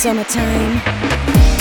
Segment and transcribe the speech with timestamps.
[0.00, 1.59] summertime.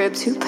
[0.00, 0.39] Trip to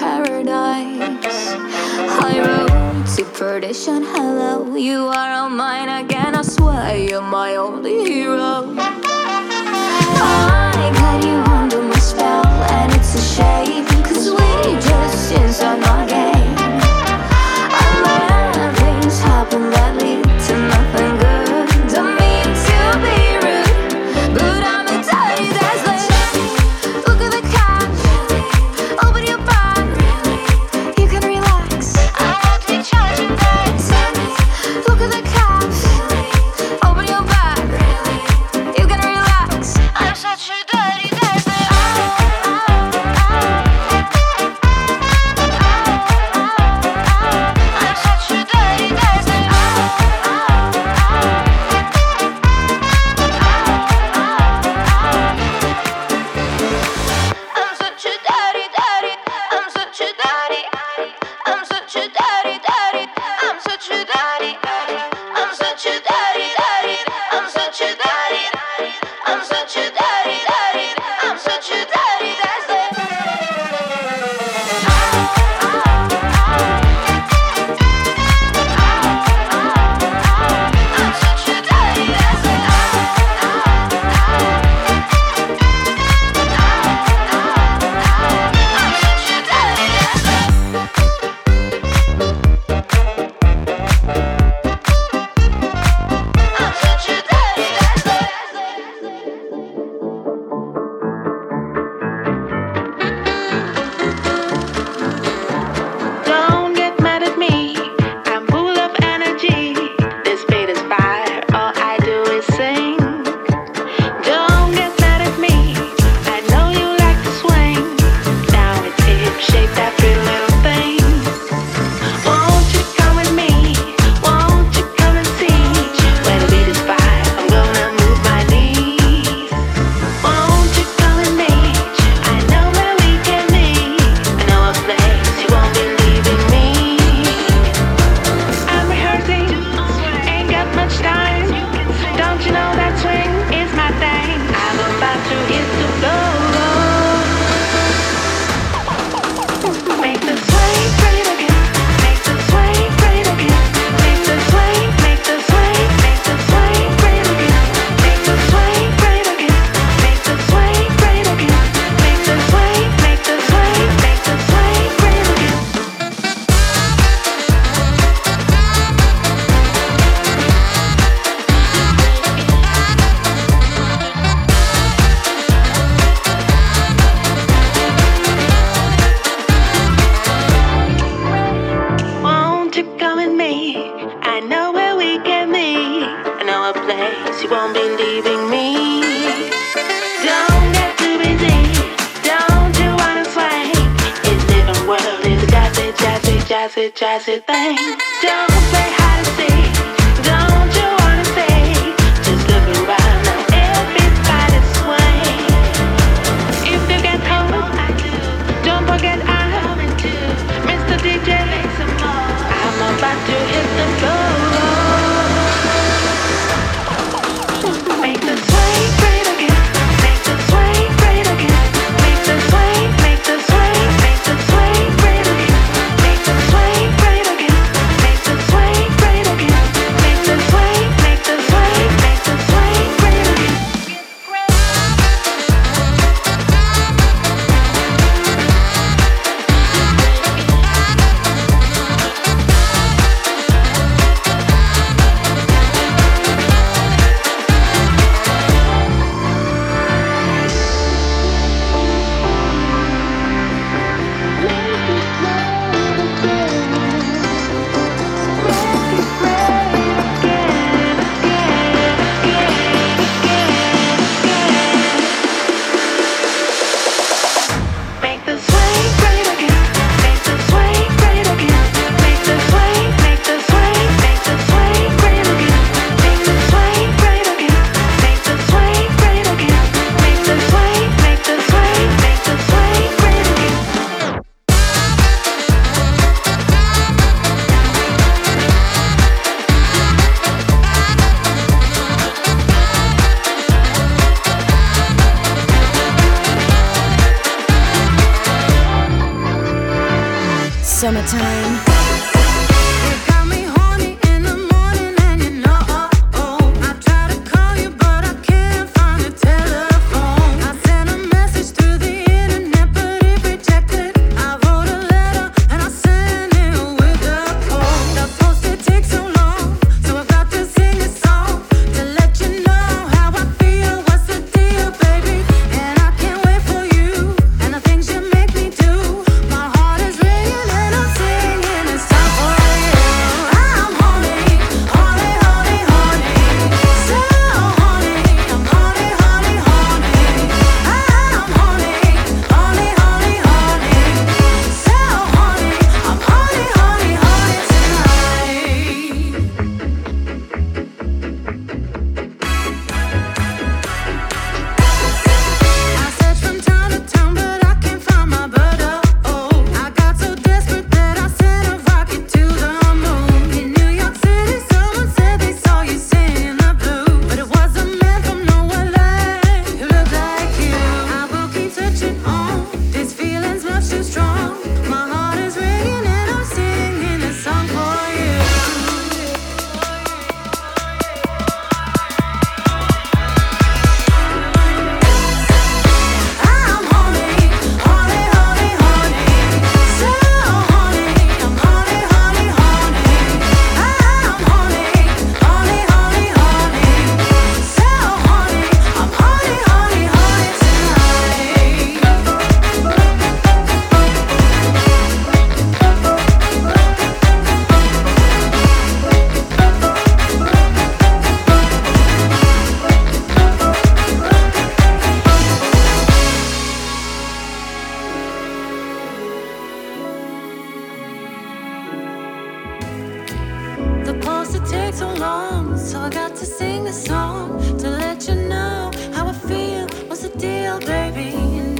[424.33, 425.57] It to take so long.
[425.59, 429.67] So I got to sing a song to let you know how I feel.
[429.87, 431.52] What's the deal, baby?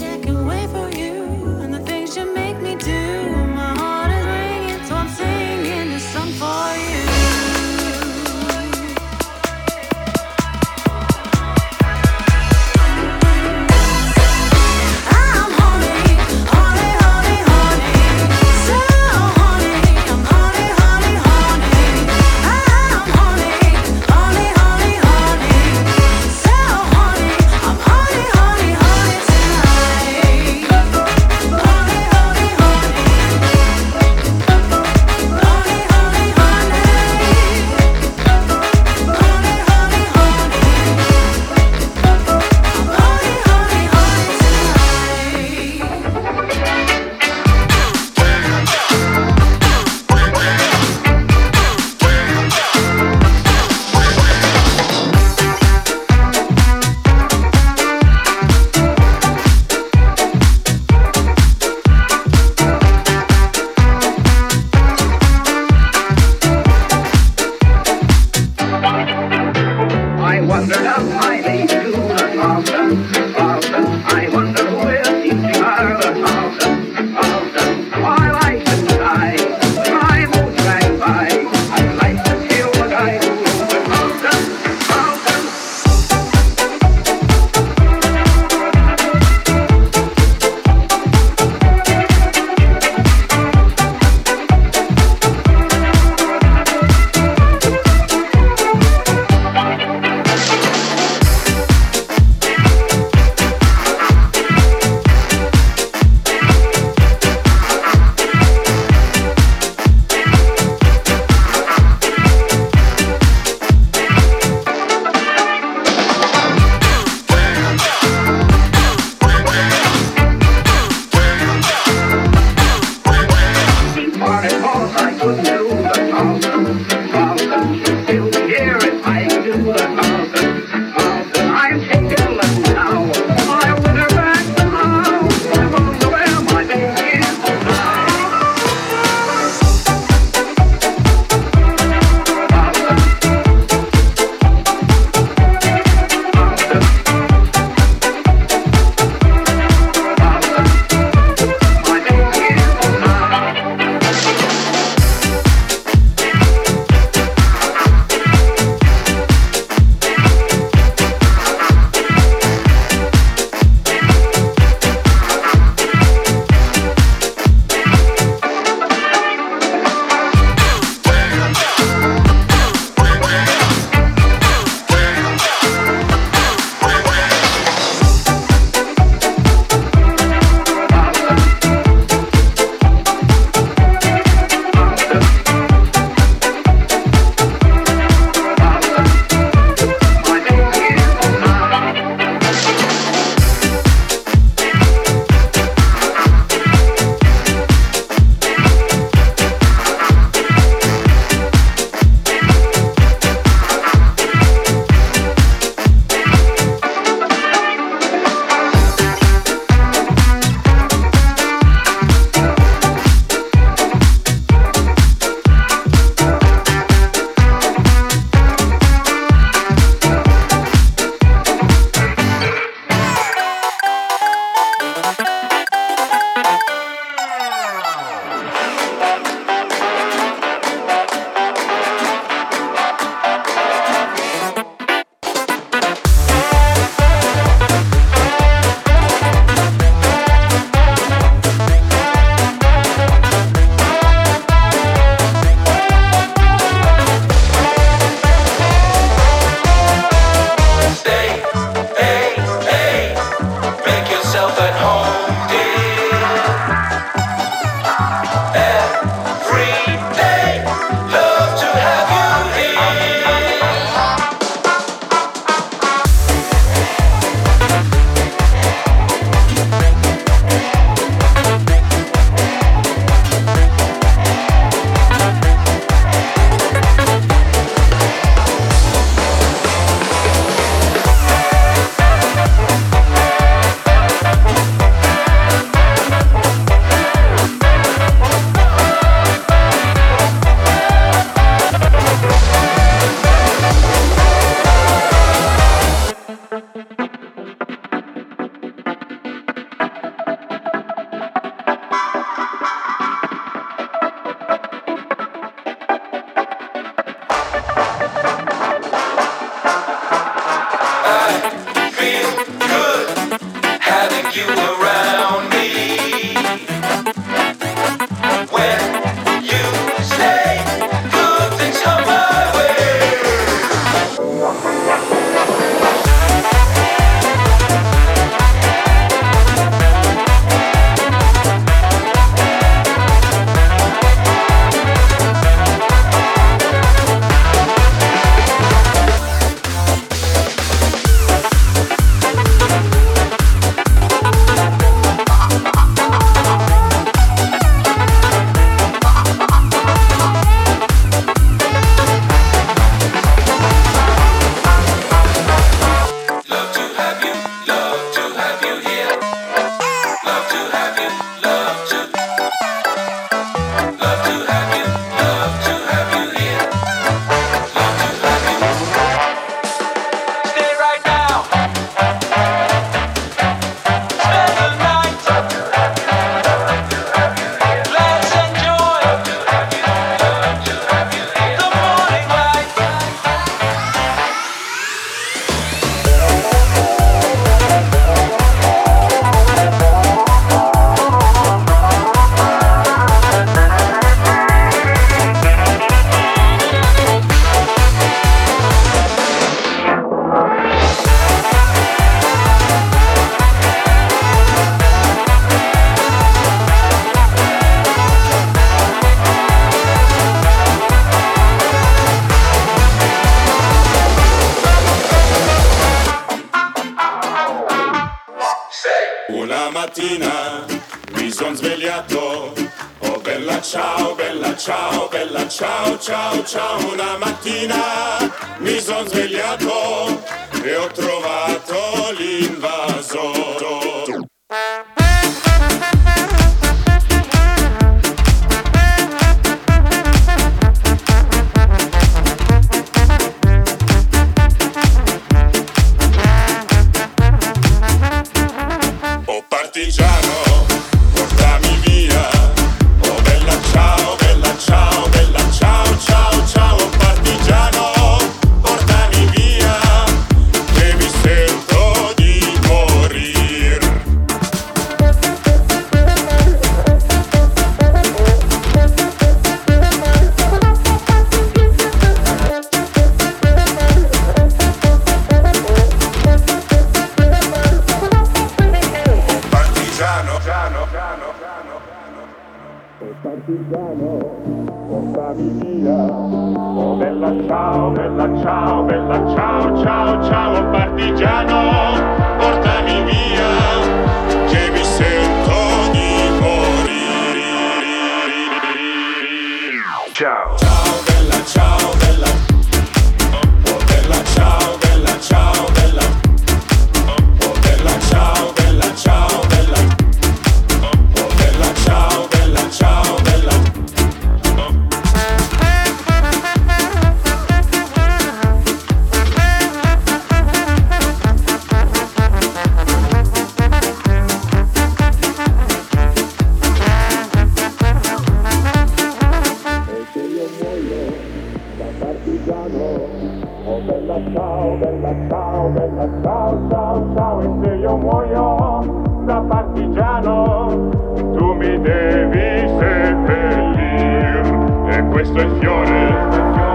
[545.23, 546.27] questo è il fiore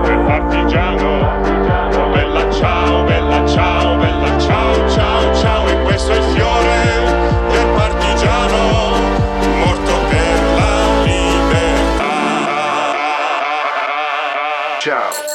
[0.05, 1.21] del partigiano.
[1.99, 6.77] Oh, bella ciao, bella ciao, bella ciao, ciao, ciao, e questo è il fiore
[7.51, 8.97] del partigiano.
[9.65, 12.15] Morto per la libertà.
[14.79, 15.28] Ciao.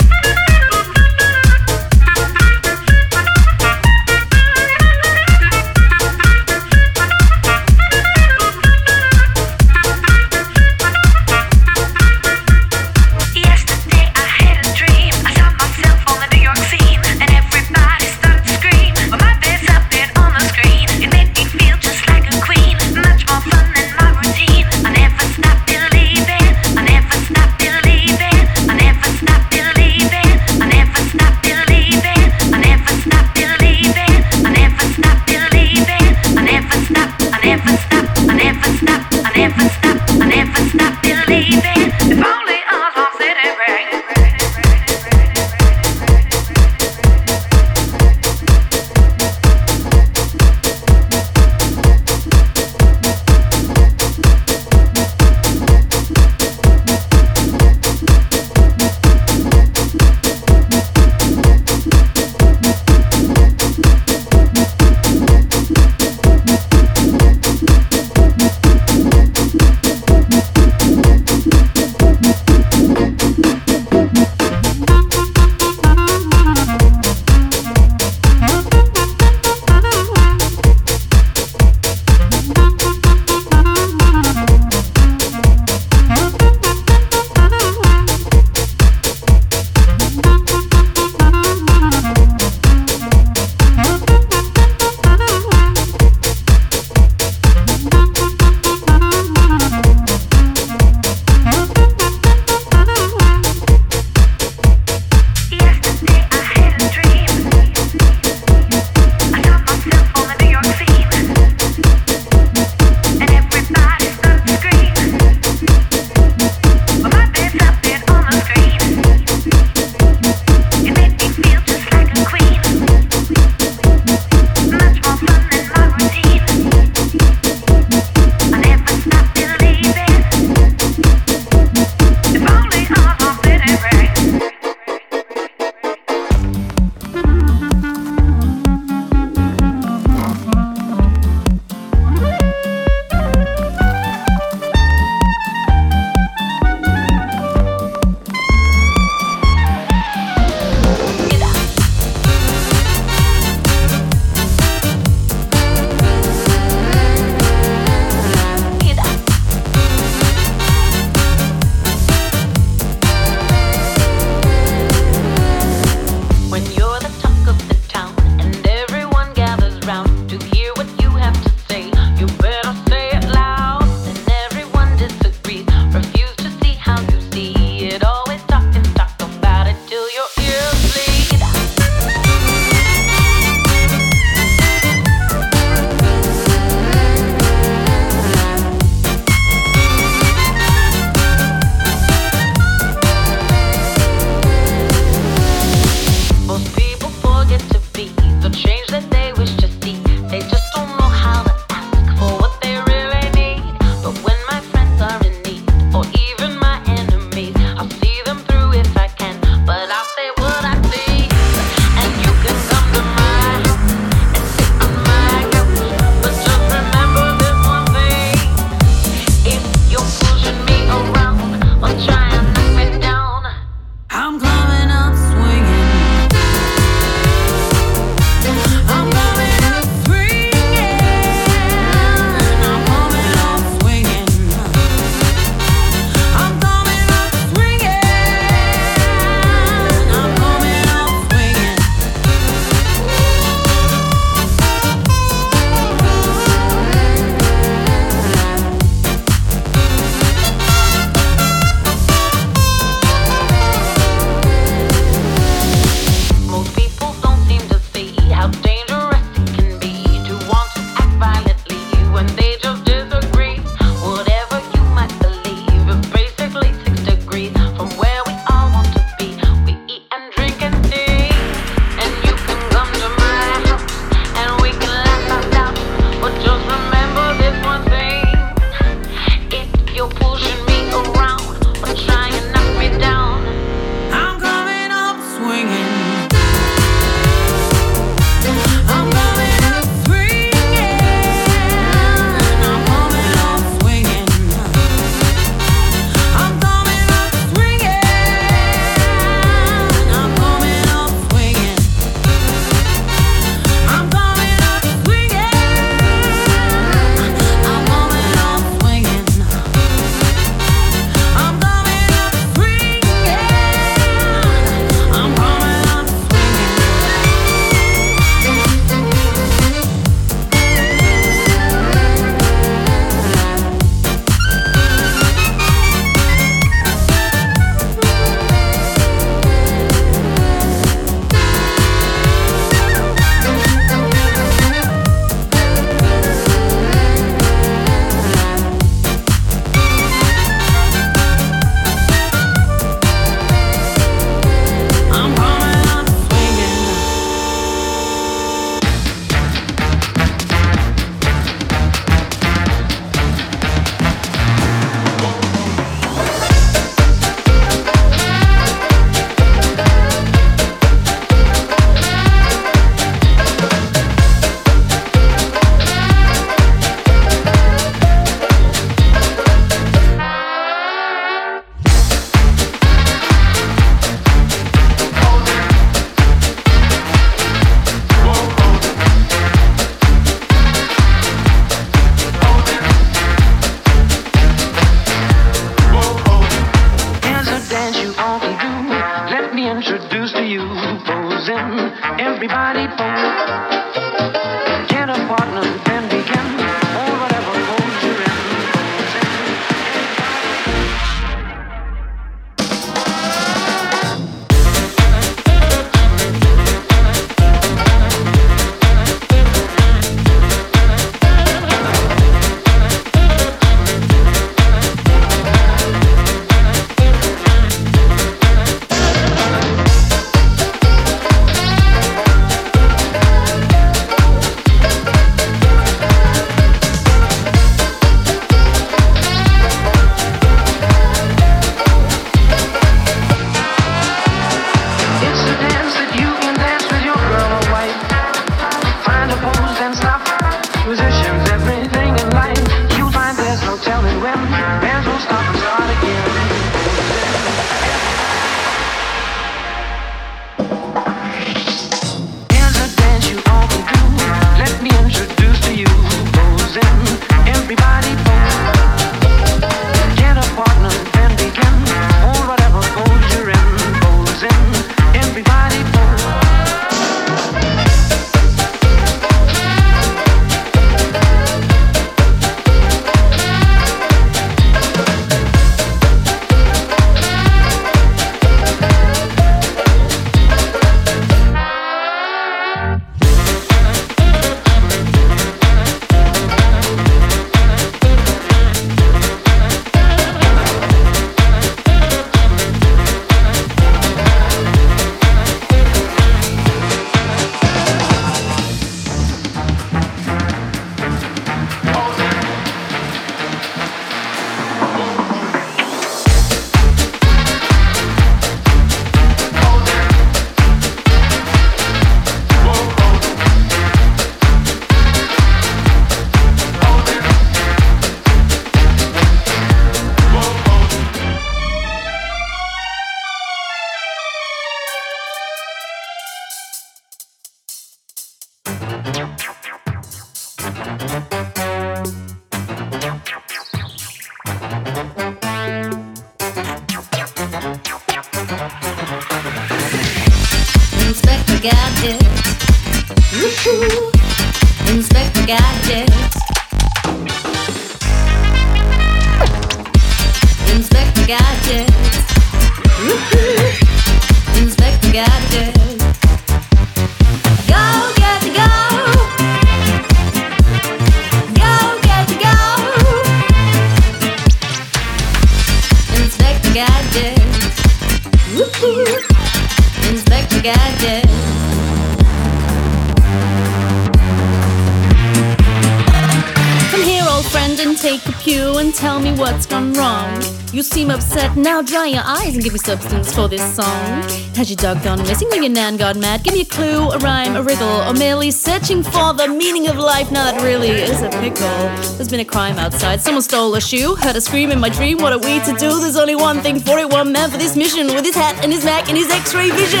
[582.78, 584.22] Substance for this song.
[584.56, 586.42] Has your dog gone missing or your nan gone mad?
[586.42, 589.96] Give me a clue, a rhyme, a riddle, or merely searching for the meaning of
[589.96, 590.30] life.
[590.30, 591.78] Now that really is a pickle.
[592.16, 595.18] There's been a crime outside, someone stole a shoe, heard a scream in my dream.
[595.18, 596.00] What are we to do?
[596.00, 598.72] There's only one thing for it, one man for this mission with his hat and
[598.72, 600.00] his Mac and his X-ray vision.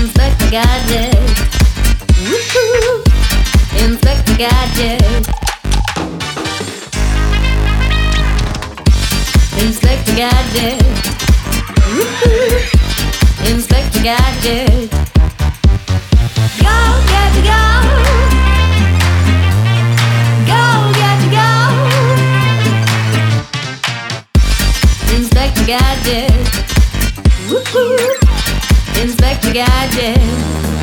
[0.00, 1.14] Inspector Gadget.
[2.26, 3.02] Woo-hoo.
[3.84, 5.02] Inspector Gadget.
[9.58, 11.25] Inspector Gadget.
[13.46, 14.90] Inspector Gadget.
[16.58, 16.76] Go,
[17.12, 17.62] Gadget, go.
[20.50, 20.62] Go,
[20.98, 21.48] Gadget, go.
[25.14, 26.34] Inspector Gadget.
[29.00, 30.75] Inspector Gadget.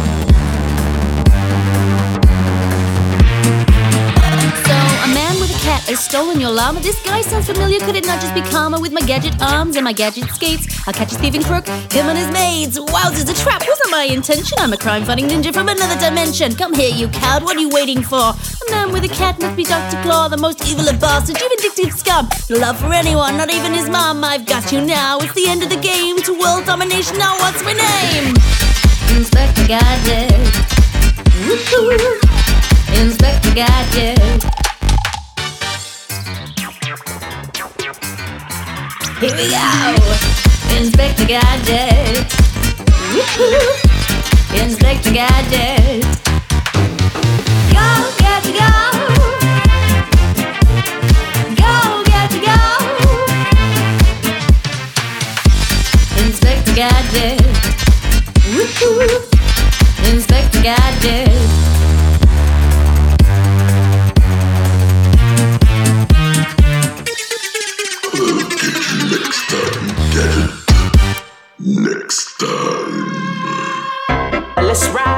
[5.63, 6.79] Cat has stolen your llama.
[6.81, 7.79] This guy sounds familiar.
[7.79, 10.67] Could it not just be karma with my gadget arms and my gadget skates?
[10.85, 12.77] I'll catch a thieving crook, him and his maids.
[12.77, 14.57] Wowzers, a trap wasn't my intention.
[14.59, 16.53] I'm a crime fighting ninja from another dimension.
[16.53, 17.43] Come here, you coward.
[17.43, 18.35] What are you waiting for?
[18.35, 20.01] A man with a cat must be Dr.
[20.03, 21.39] Claw, the most evil of bastards.
[21.41, 22.27] You vindictive scum.
[22.49, 24.23] No love for anyone, not even his mom.
[24.23, 25.19] I've got you now.
[25.19, 26.17] It's the end of the game.
[26.23, 27.17] To world domination.
[27.17, 28.35] Now, what's my name?
[29.15, 30.31] Inspector Gadget.
[31.47, 32.19] Woo-hoo.
[32.99, 34.52] Inspector Gadget.
[39.23, 39.95] Here we go.
[40.75, 42.27] Inspector Gadget.
[43.13, 43.55] Woo-hoo.
[44.61, 46.03] Inspector Gadget.
[47.71, 47.87] Go.
[51.55, 52.59] Go, Gadget, go.
[56.25, 57.41] Inspector Gadget.
[58.51, 59.07] Woo-hoo.
[60.11, 61.72] Inspector Gadget.
[71.83, 73.11] Next time.
[74.55, 75.12] Let's ride.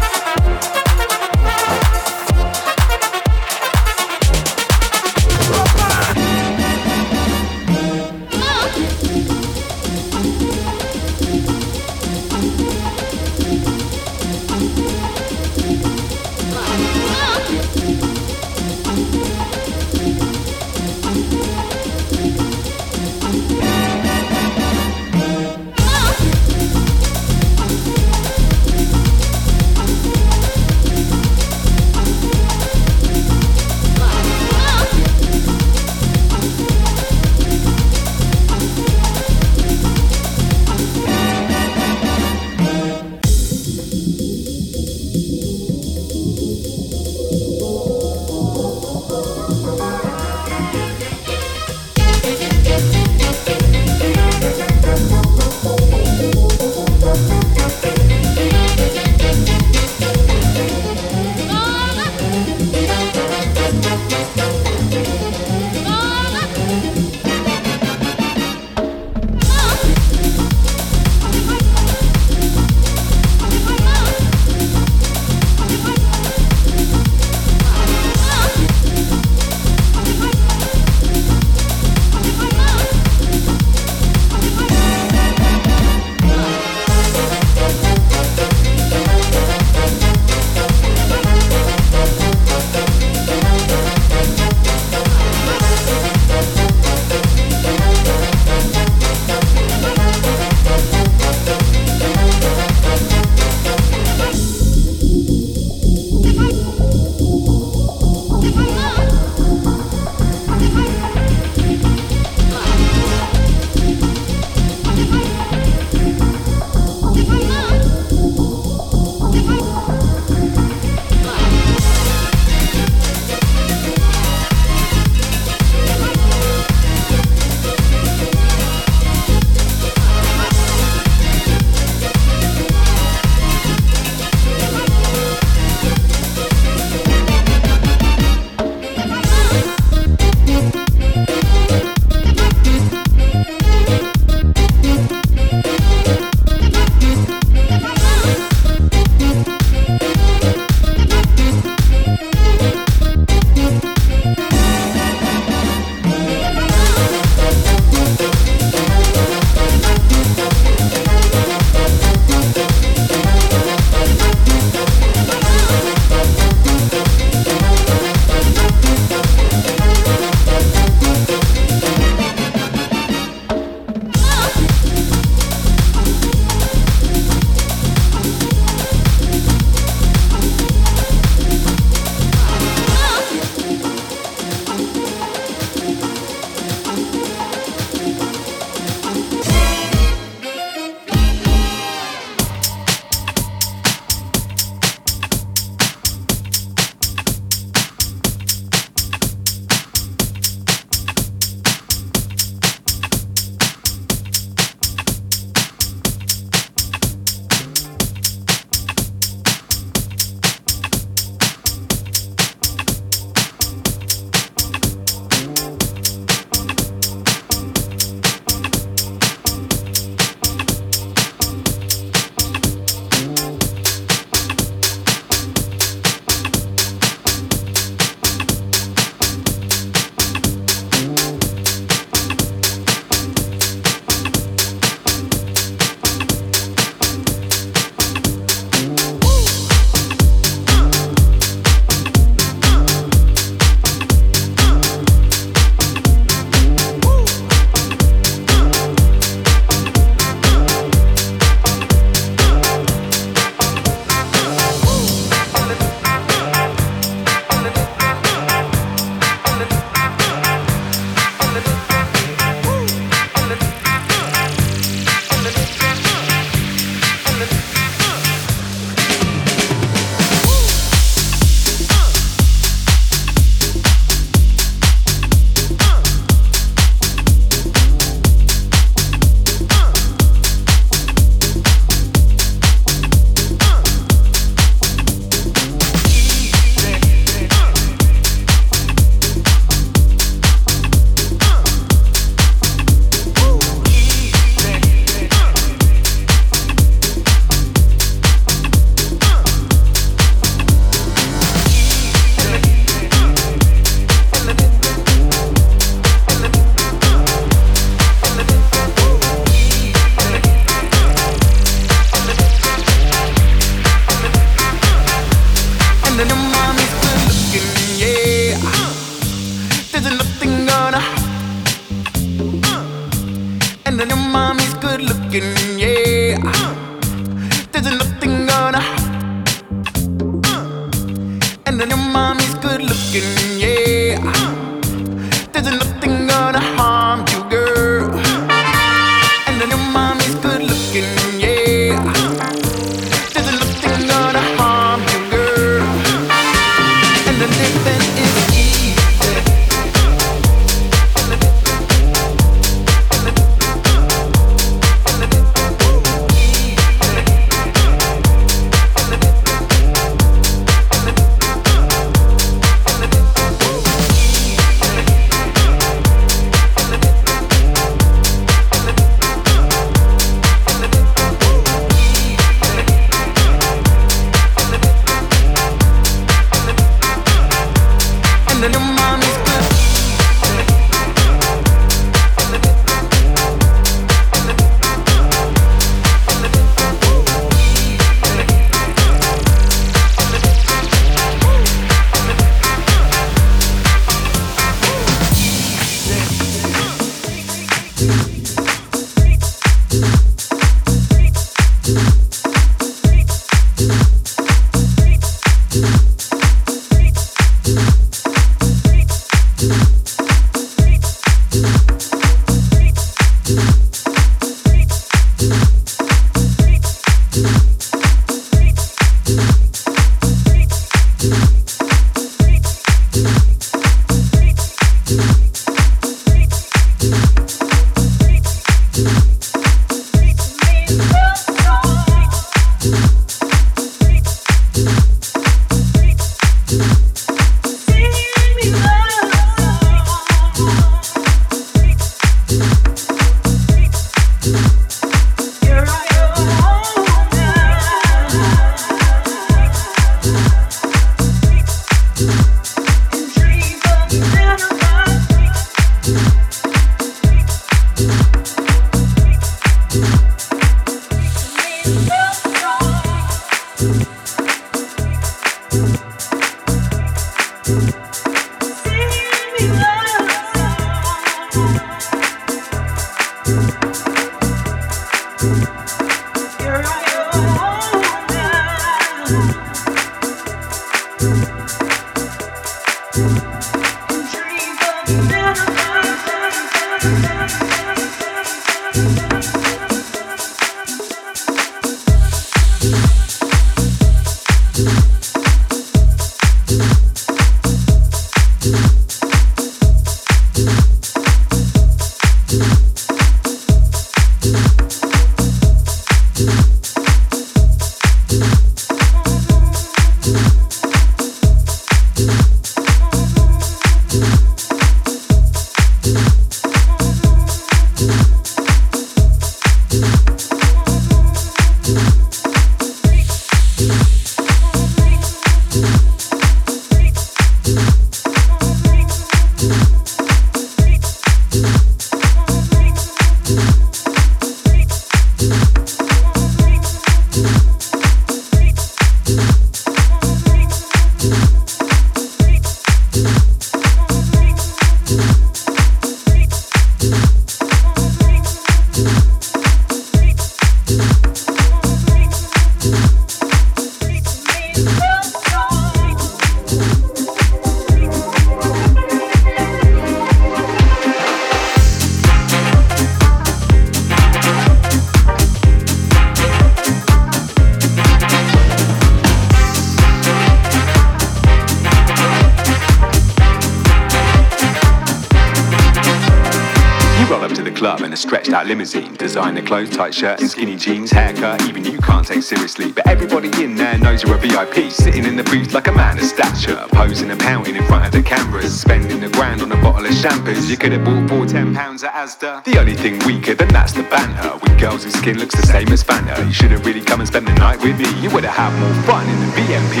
[579.20, 582.90] Designer clothes, tight shirt and skinny jeans, haircut, even you can't take seriously.
[582.90, 586.16] But everybody in there knows you're a VIP, sitting in the booth like a man
[586.16, 589.76] of stature, posing and pouting in front of the cameras, spending a grand on a
[589.82, 590.70] bottle of shampoos.
[590.70, 592.64] You could have bought for ten pounds at Asda.
[592.64, 594.56] The only thing weaker than that's the banter.
[594.56, 596.42] With girls whose skin looks the same as Fanta.
[596.46, 598.08] You should have really come and spent the night with me.
[598.22, 600.00] You would have had more fun in the VMP.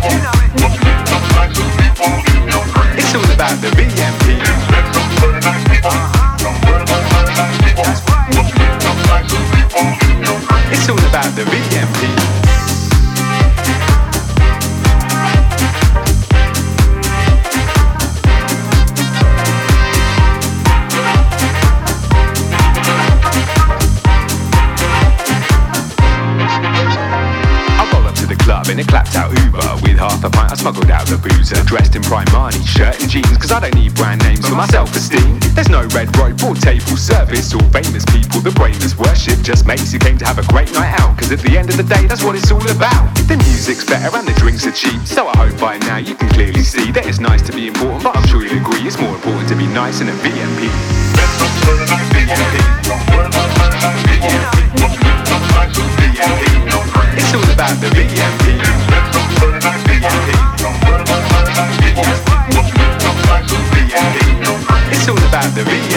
[0.00, 0.37] It's
[3.14, 4.38] about the VMP.
[10.70, 12.37] It's all about the VMP.
[30.68, 31.56] Smuggled out the boozer.
[31.64, 34.94] Dressed in Primani, shirt and jeans, cause I don't need brand names for my self
[34.94, 35.40] esteem.
[35.56, 39.40] There's no red rope or table service or famous people the brainless worship.
[39.40, 41.76] Just mates who came to have a great night out, cause at the end of
[41.78, 43.08] the day, that's what it's all about.
[43.24, 46.28] The music's better and the drinks are cheap, so I hope by now you can
[46.36, 49.14] clearly see that it's nice to be important, but I'm sure you'll agree it's more
[49.14, 50.68] important to be nice in a VMP.
[57.16, 58.77] It's all about the VMP.
[65.58, 65.87] The VMP.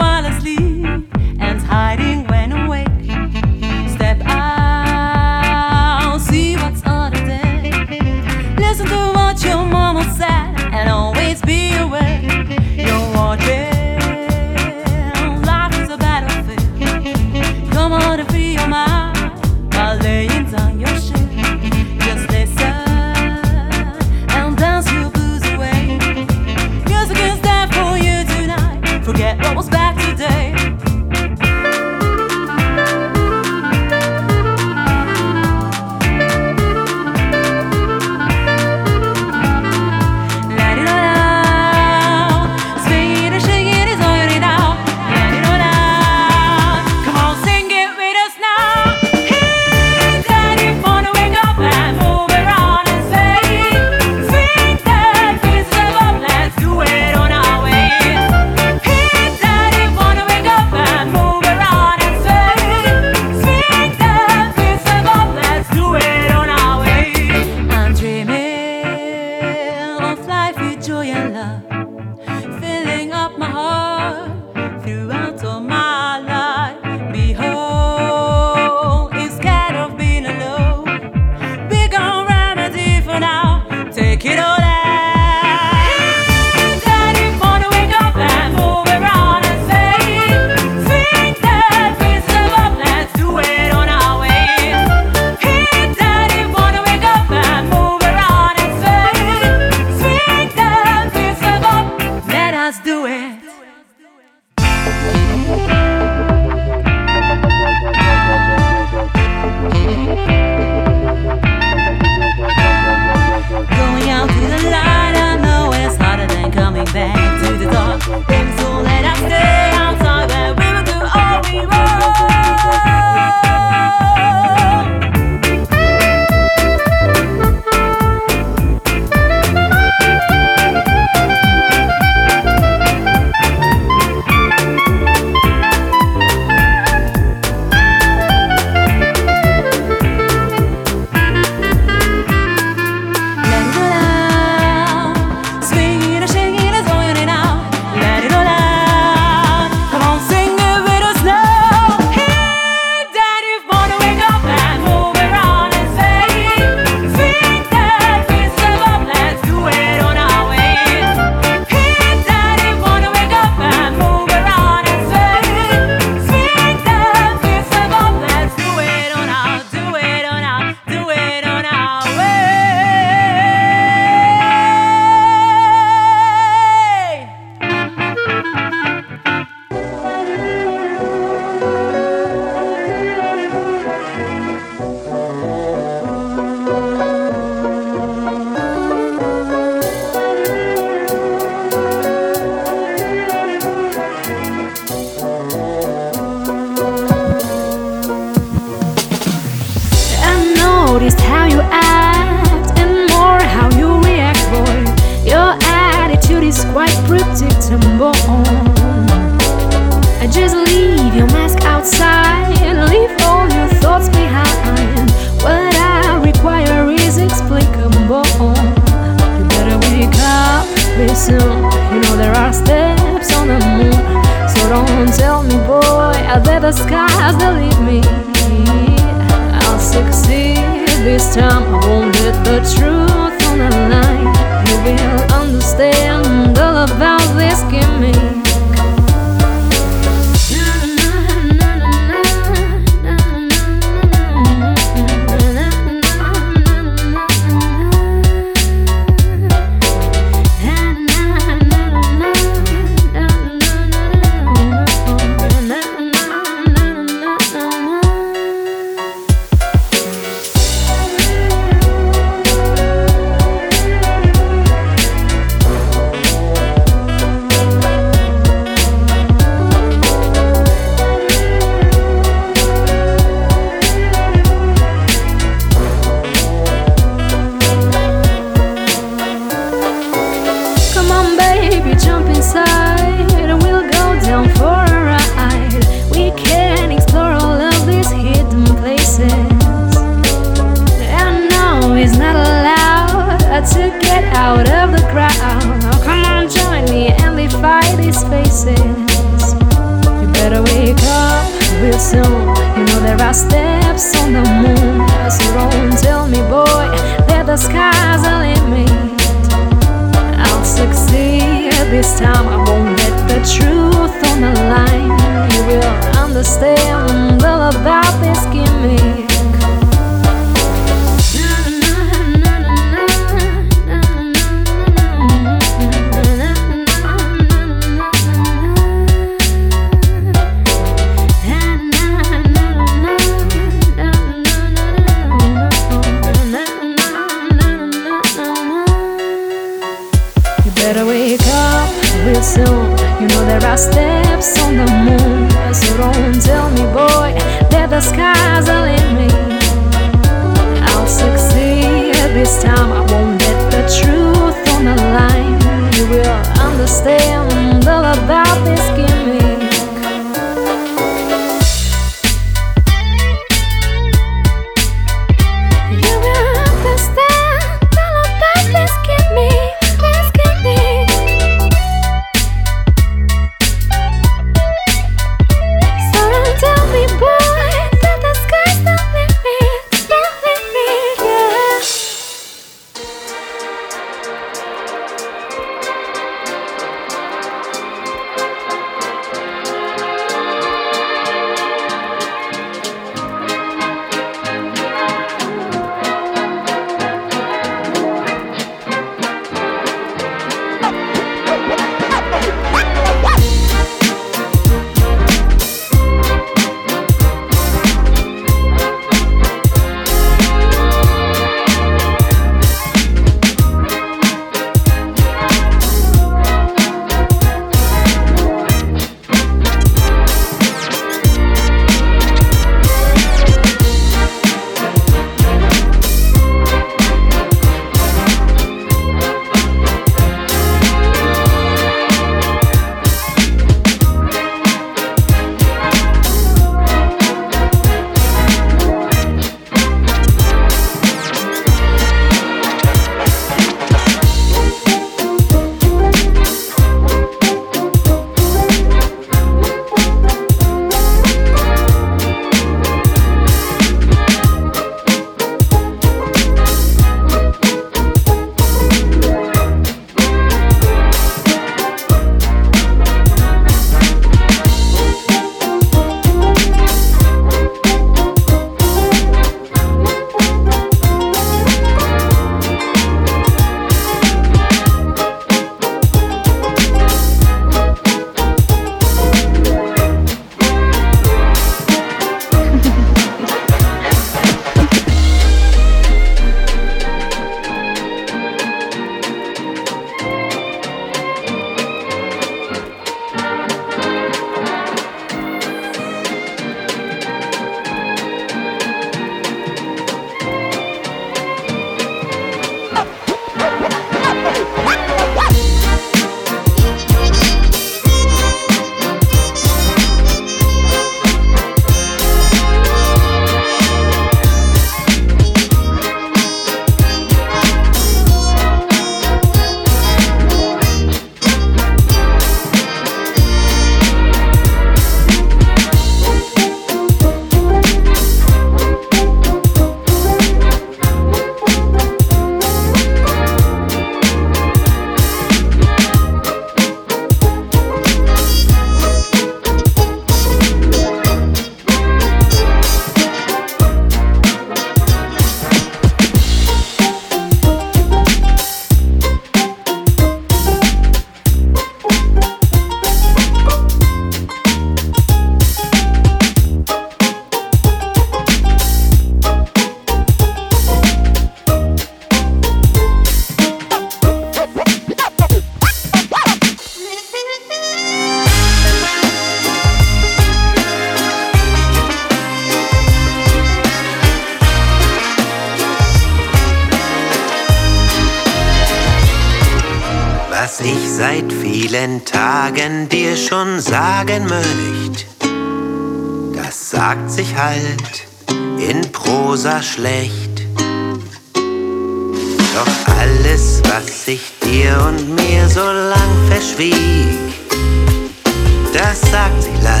[598.93, 600.00] das sagt sie leise.